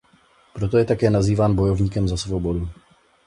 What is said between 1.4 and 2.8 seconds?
bojovníkem za svobodu.